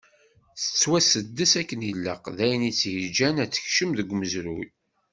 [0.63, 4.67] Tettwasuddes akken ilaq, d ayen i tt-yeǧǧan ad tekcem deg umezruy.